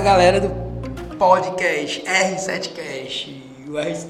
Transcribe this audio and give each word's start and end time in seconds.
Fala 0.00 0.12
galera 0.12 0.40
do 0.40 0.48
podcast 1.16 2.00
R7Cast, 2.06 3.36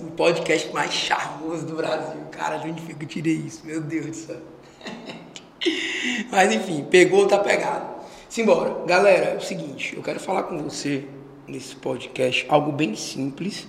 o, 0.00 0.10
podcast 0.12 0.72
mais 0.72 0.90
charmoso 0.94 1.66
do 1.66 1.76
Brasil. 1.76 2.22
Cara, 2.30 2.56
de 2.56 2.70
onde 2.70 2.80
que 2.80 3.04
eu 3.04 3.06
tirei 3.06 3.34
isso? 3.34 3.66
Meu 3.66 3.82
Deus 3.82 4.06
do 4.06 4.14
céu. 4.14 4.36
Mas 6.32 6.54
enfim, 6.54 6.86
pegou, 6.90 7.26
tá 7.26 7.36
pegado. 7.36 7.86
Simbora. 8.30 8.86
Galera, 8.86 9.32
é 9.32 9.36
o 9.36 9.42
seguinte, 9.42 9.94
eu 9.94 10.02
quero 10.02 10.18
falar 10.18 10.44
com 10.44 10.56
você 10.56 11.04
nesse 11.46 11.76
podcast 11.76 12.46
algo 12.48 12.72
bem 12.72 12.96
simples, 12.96 13.66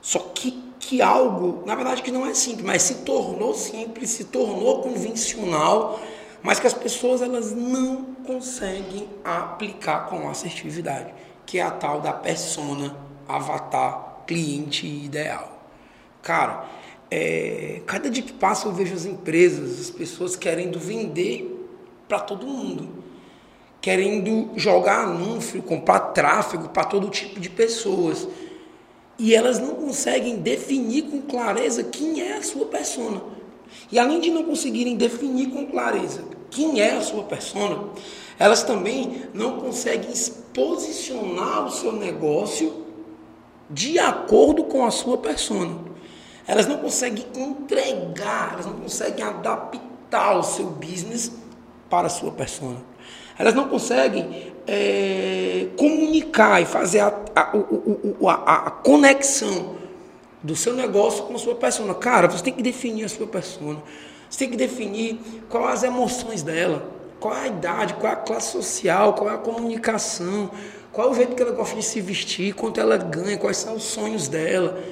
só 0.00 0.20
que, 0.20 0.52
que 0.78 1.02
algo, 1.02 1.64
na 1.66 1.74
verdade 1.74 2.00
que 2.00 2.12
não 2.12 2.24
é 2.24 2.32
simples, 2.32 2.64
mas 2.64 2.82
se 2.82 2.94
tornou 2.98 3.54
simples, 3.54 4.10
se 4.10 4.26
tornou 4.26 4.82
convencional 4.82 6.00
mas 6.44 6.60
que 6.60 6.66
as 6.66 6.74
pessoas 6.74 7.22
elas 7.22 7.52
não 7.52 8.04
conseguem 8.26 9.08
aplicar 9.24 10.10
com 10.10 10.28
assertividade, 10.28 11.14
que 11.46 11.58
é 11.58 11.62
a 11.62 11.70
tal 11.70 12.02
da 12.02 12.12
persona, 12.12 12.94
avatar, 13.26 14.24
cliente 14.26 14.86
ideal. 14.86 15.66
Cara, 16.20 16.66
é, 17.10 17.80
cada 17.86 18.10
dia 18.10 18.22
que 18.22 18.34
passa 18.34 18.68
eu 18.68 18.72
vejo 18.72 18.94
as 18.94 19.06
empresas, 19.06 19.80
as 19.80 19.90
pessoas 19.90 20.36
querendo 20.36 20.78
vender 20.78 21.66
para 22.06 22.20
todo 22.20 22.46
mundo, 22.46 23.02
querendo 23.80 24.50
jogar 24.54 25.04
anúncio, 25.04 25.62
comprar 25.62 26.00
tráfego 26.12 26.68
para 26.68 26.84
todo 26.84 27.08
tipo 27.08 27.40
de 27.40 27.48
pessoas. 27.48 28.28
E 29.18 29.34
elas 29.34 29.58
não 29.58 29.76
conseguem 29.76 30.36
definir 30.36 31.04
com 31.04 31.22
clareza 31.22 31.84
quem 31.84 32.20
é 32.20 32.36
a 32.36 32.42
sua 32.42 32.66
persona. 32.66 33.22
E 33.90 33.98
além 33.98 34.20
de 34.20 34.30
não 34.30 34.44
conseguirem 34.44 34.96
definir 34.96 35.48
com 35.50 35.66
clareza 35.66 36.34
quem 36.54 36.80
é 36.80 36.96
a 36.96 37.02
sua 37.02 37.24
persona, 37.24 37.90
elas 38.38 38.62
também 38.62 39.24
não 39.34 39.58
conseguem 39.58 40.12
posicionar 40.54 41.66
o 41.66 41.70
seu 41.70 41.92
negócio 41.92 42.84
de 43.68 43.98
acordo 43.98 44.64
com 44.64 44.84
a 44.84 44.90
sua 44.90 45.18
persona. 45.18 45.76
Elas 46.46 46.66
não 46.66 46.78
conseguem 46.78 47.26
entregar, 47.34 48.52
elas 48.52 48.66
não 48.66 48.74
conseguem 48.74 49.24
adaptar 49.24 50.38
o 50.38 50.42
seu 50.42 50.66
business 50.66 51.32
para 51.90 52.06
a 52.06 52.10
sua 52.10 52.30
persona. 52.30 52.76
Elas 53.36 53.54
não 53.54 53.68
conseguem 53.68 54.52
é, 54.66 55.68
comunicar 55.76 56.62
e 56.62 56.66
fazer 56.66 57.00
a, 57.00 57.08
a, 57.34 57.52
a, 58.30 58.66
a 58.66 58.70
conexão 58.70 59.74
do 60.40 60.54
seu 60.54 60.74
negócio 60.74 61.24
com 61.24 61.34
a 61.34 61.38
sua 61.38 61.54
persona. 61.56 61.94
Cara, 61.94 62.28
você 62.28 62.44
tem 62.44 62.52
que 62.52 62.62
definir 62.62 63.04
a 63.04 63.08
sua 63.08 63.26
persona. 63.26 63.82
Você 64.34 64.38
tem 64.38 64.50
que 64.50 64.56
definir 64.56 65.20
quais 65.48 65.74
as 65.74 65.82
emoções 65.84 66.42
dela, 66.42 66.90
qual 67.20 67.34
a 67.34 67.46
idade, 67.46 67.94
qual 67.94 68.12
a 68.12 68.16
classe 68.16 68.50
social, 68.50 69.12
qual 69.12 69.30
é 69.30 69.34
a 69.34 69.38
comunicação, 69.38 70.50
qual 70.90 71.12
o 71.12 71.14
jeito 71.14 71.36
que 71.36 71.42
ela 71.42 71.52
gosta 71.52 71.76
de 71.76 71.84
se 71.84 72.00
vestir, 72.00 72.52
quanto 72.52 72.80
ela 72.80 72.96
ganha, 72.96 73.38
quais 73.38 73.58
são 73.58 73.76
os 73.76 73.84
sonhos 73.84 74.26
dela. 74.26 74.82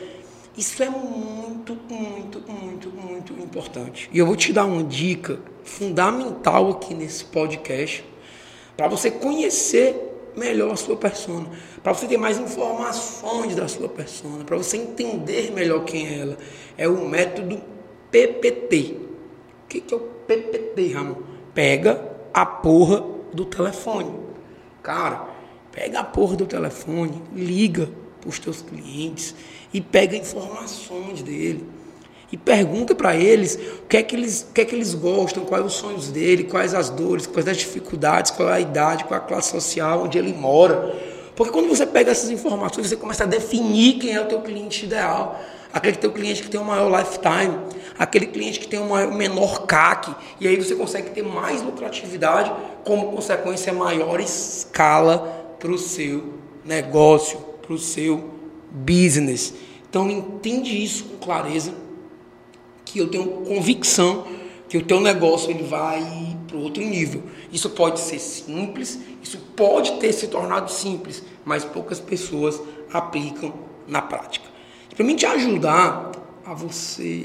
Isso 0.57 0.81
é 0.81 0.89
muito, 0.89 1.77
muito, 1.91 2.41
muito, 2.49 2.91
muito 2.91 3.33
importante. 3.33 4.09
E 4.12 4.19
eu 4.21 4.27
vou 4.27 4.37
te 4.37 4.53
dar 4.53 4.65
uma 4.65 4.84
dica 4.84 5.41
fundamental 5.65 6.71
aqui 6.71 6.95
nesse 6.95 7.25
podcast 7.25 8.05
para 8.77 8.87
você 8.87 9.11
conhecer 9.11 10.31
melhor 10.37 10.71
a 10.71 10.77
sua 10.77 10.97
persona, 10.97 11.51
para 11.83 11.93
você 11.93 12.06
ter 12.06 12.17
mais 12.17 12.39
informações 12.39 13.56
da 13.56 13.67
sua 13.67 13.89
persona, 13.89 14.45
para 14.45 14.56
você 14.56 14.77
entender 14.77 15.51
melhor 15.51 15.84
quem 15.84 16.06
é 16.06 16.19
ela. 16.21 16.39
É 16.79 16.87
o 16.87 17.09
método 17.09 17.61
PPT. 18.09 19.11
Que, 19.73 19.81
que 19.81 19.95
é 19.95 19.97
o 19.97 20.01
PPT, 20.01 20.92
Ramon? 20.92 21.15
Pega 21.55 21.98
a 22.34 22.45
porra 22.45 23.03
do 23.33 23.47
telefone. 23.47 24.12
Cara, 24.83 25.27
pega 25.70 26.01
a 26.01 26.05
porra 26.05 26.37
do 26.37 26.45
telefone, 26.45 27.23
liga 27.34 27.88
para 28.21 28.28
os 28.28 28.38
teus 28.38 28.60
clientes 28.60 29.34
e 29.72 29.81
pega 29.81 30.15
informações 30.15 31.22
dele 31.22 31.66
e 32.31 32.37
pergunta 32.37 32.94
para 32.94 33.16
eles 33.16 33.55
o 33.55 33.87
que 33.88 33.97
é 33.97 34.03
que 34.03 34.15
eles, 34.15 34.43
o 34.43 34.53
que 34.53 34.60
é 34.60 34.65
que 34.66 34.75
eles 34.75 34.93
gostam, 34.93 35.47
quais 35.47 35.65
os 35.65 35.72
sonhos 35.72 36.09
dele, 36.09 36.44
quais 36.44 36.75
as 36.75 36.91
dores, 36.91 37.27
quais 37.27 37.49
as 37.49 37.56
dificuldades, 37.56 38.31
qual 38.31 38.50
é 38.50 38.53
a 38.53 38.60
idade, 38.60 39.04
qual 39.04 39.19
é 39.19 39.22
a 39.22 39.27
classe 39.27 39.53
social, 39.53 40.04
onde 40.04 40.19
ele 40.19 40.34
mora. 40.34 40.94
Porque 41.34 41.53
quando 41.53 41.69
você 41.69 41.87
pega 41.87 42.10
essas 42.10 42.31
informações, 42.31 42.88
você 42.88 42.97
começa 42.97 43.25
a 43.25 43.26
definir 43.26 43.98
quem 43.98 44.12
é 44.12 44.20
o 44.20 44.26
teu 44.26 44.41
cliente 44.41 44.84
ideal. 44.84 45.41
Aquele 45.72 45.97
teu 45.97 46.12
cliente 46.12 46.43
que 46.43 46.50
tem 46.50 46.60
o 46.60 46.65
maior 46.65 46.91
lifetime, 46.98 47.59
aquele 47.98 48.26
cliente 48.26 48.60
que 48.60 48.69
tem 48.69 48.78
o 48.78 48.88
maior, 48.91 49.10
menor 49.10 49.66
CAC, 49.66 50.15
e 50.38 50.47
aí 50.47 50.56
você 50.56 50.75
consegue 50.75 51.10
ter 51.10 51.22
mais 51.22 51.62
lucratividade, 51.62 52.53
como 52.84 53.10
consequência 53.12 53.72
maior 53.72 54.21
escala 54.21 55.56
para 55.59 55.72
o 55.72 55.78
seu 55.78 56.34
negócio, 56.62 57.38
para 57.62 57.72
o 57.72 57.78
seu 57.78 58.32
business. 58.71 59.54
Então 59.88 60.10
entende 60.10 60.82
isso 60.82 61.04
com 61.04 61.16
clareza 61.16 61.72
que 62.84 62.98
eu 62.98 63.09
tenho 63.09 63.26
convicção 63.26 64.26
que 64.69 64.76
o 64.76 64.84
teu 64.84 65.00
negócio 65.00 65.50
ele 65.50 65.62
vai 65.62 66.37
para 66.53 66.61
outro 66.61 66.83
nível. 66.83 67.23
Isso 67.51 67.71
pode 67.71 67.99
ser 67.99 68.19
simples, 68.19 68.99
isso 69.23 69.39
pode 69.57 69.93
ter 69.93 70.13
se 70.13 70.27
tornado 70.27 70.71
simples, 70.71 71.23
mas 71.45 71.65
poucas 71.65 71.99
pessoas 71.99 72.61
aplicam 72.93 73.55
na 73.89 74.03
prática. 74.03 74.47
Para 74.95 75.05
mim 75.05 75.17
te 75.17 75.25
ajudar 75.25 76.13
a 76.45 76.53
você 76.53 77.25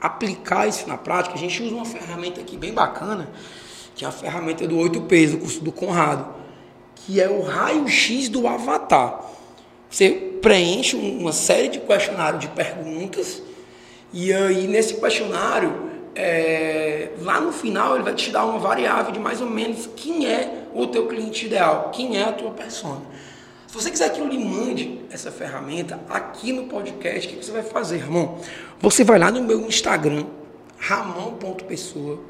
aplicar 0.00 0.66
isso 0.66 0.88
na 0.88 0.96
prática, 0.96 1.34
a 1.34 1.38
gente 1.38 1.62
usa 1.62 1.74
uma 1.74 1.84
ferramenta 1.84 2.40
aqui 2.40 2.56
bem 2.56 2.72
bacana, 2.72 3.30
que 3.94 4.04
é 4.04 4.08
a 4.08 4.12
ferramenta 4.12 4.66
do 4.66 4.76
8Ps, 4.76 5.32
do 5.32 5.38
curso 5.38 5.60
do 5.62 5.72
Conrado, 5.72 6.34
que 6.94 7.20
é 7.20 7.28
o 7.28 7.42
raio-x 7.42 8.28
do 8.28 8.46
avatar. 8.46 9.20
Você 9.90 10.10
preenche 10.40 10.96
uma 10.96 11.32
série 11.32 11.68
de 11.68 11.80
questionários 11.80 12.40
de 12.40 12.48
perguntas 12.48 13.42
e 14.12 14.32
aí, 14.32 14.66
nesse 14.66 14.94
questionário, 14.94 15.90
é, 16.16 17.10
lá 17.20 17.38
no 17.40 17.52
final, 17.52 17.94
ele 17.94 18.02
vai 18.02 18.14
te 18.14 18.30
dar 18.30 18.46
uma 18.46 18.58
variável 18.58 19.12
de 19.12 19.18
mais 19.18 19.42
ou 19.42 19.50
menos 19.50 19.86
quem 19.94 20.26
é 20.26 20.64
o 20.74 20.86
teu 20.86 21.06
cliente 21.06 21.44
ideal, 21.44 21.90
quem 21.92 22.18
é 22.18 22.24
a 22.24 22.32
tua 22.32 22.52
persona. 22.52 23.02
Se 23.66 23.74
você 23.74 23.90
quiser 23.90 24.10
que 24.10 24.20
eu 24.20 24.26
lhe 24.26 24.38
mande 24.38 25.00
essa 25.10 25.30
ferramenta 25.30 26.00
aqui 26.08 26.52
no 26.52 26.64
podcast, 26.64 27.28
o 27.28 27.38
que 27.38 27.44
você 27.44 27.52
vai 27.52 27.62
fazer, 27.62 27.98
Ramon? 27.98 28.38
Você 28.80 29.04
vai 29.04 29.18
lá 29.18 29.30
no 29.30 29.42
meu 29.42 29.60
Instagram, 29.66 30.24
ramon.pessoa, 30.78 32.20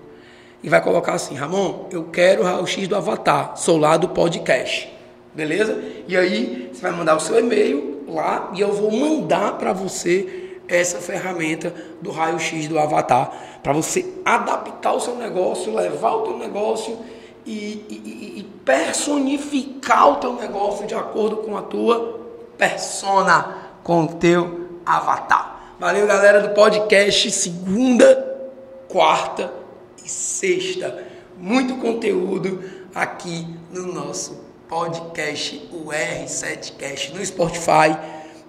e 0.63 0.69
vai 0.69 0.83
colocar 0.83 1.13
assim, 1.13 1.37
Ramon, 1.37 1.89
eu 1.93 2.05
quero 2.05 2.43
o 2.43 2.45
raio-x 2.45 2.89
do 2.89 2.97
avatar, 2.97 3.57
sou 3.57 3.79
lá 3.79 3.97
do 3.97 4.09
podcast. 4.09 4.93
Beleza? 5.33 5.81
E 6.09 6.17
aí, 6.17 6.71
você 6.73 6.83
vai 6.83 6.91
mandar 6.91 7.15
o 7.15 7.21
seu 7.21 7.39
e-mail 7.39 8.05
lá 8.09 8.51
e 8.53 8.61
eu 8.61 8.73
vou 8.73 8.91
mandar 8.91 9.59
para 9.59 9.73
você 9.73 10.46
essa 10.69 10.99
ferramenta 10.99 11.72
do 12.00 12.10
raio-x 12.10 12.69
do 12.69 12.78
avatar 12.78 13.32
para 13.62 13.72
você 13.72 14.15
adaptar 14.25 14.93
o 14.93 15.00
seu 15.00 15.16
negócio, 15.16 15.75
levar 15.75 16.12
o 16.12 16.22
teu 16.22 16.38
negócio 16.38 16.99
e, 17.44 17.84
e, 17.88 18.38
e, 18.38 18.43
personificar 18.65 20.10
o 20.12 20.16
teu 20.16 20.34
negócio 20.34 20.87
de 20.87 20.94
acordo 20.94 21.38
com 21.38 21.56
a 21.56 21.62
tua 21.62 22.21
persona, 22.59 23.56
com 23.84 24.04
o 24.04 24.15
teu 24.15 24.81
avatar. 24.84 25.75
Valeu, 25.78 26.06
galera 26.06 26.41
do 26.41 26.54
podcast, 26.54 27.31
segunda, 27.31 28.50
quarta 28.88 29.53
e 30.04 30.09
sexta. 30.09 31.04
Muito 31.38 31.77
conteúdo 31.77 32.65
aqui 32.94 33.47
no 33.71 33.93
nosso 33.93 34.44
podcast, 34.69 35.69
o 35.71 35.91
R7Cast, 35.91 37.15
no 37.15 37.25
Spotify 37.25 37.97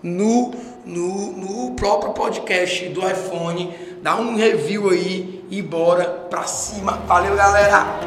no, 0.01 0.51
no, 0.87 1.33
no 1.33 1.71
próprio 1.75 2.13
podcast 2.13 2.87
do 2.89 3.01
iPhone. 3.07 3.73
Dá 4.01 4.15
um 4.15 4.35
review 4.35 4.89
aí 4.89 5.45
e 5.49 5.61
bora 5.61 6.05
pra 6.29 6.43
cima. 6.43 6.93
Valeu, 7.07 7.35
galera! 7.35 8.06